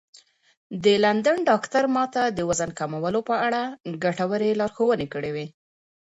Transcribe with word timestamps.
د 0.83 0.85
لندن 1.05 1.37
ډاکتر 1.49 1.83
ما 1.95 2.05
ته 2.13 2.23
د 2.37 2.39
وزن 2.49 2.69
کمولو 2.79 3.19
په 3.29 3.35
اړه 3.47 3.61
ګټورې 4.03 4.49
لارښوونې 4.59 5.07
کړې 5.13 5.31
وې. 5.35 5.47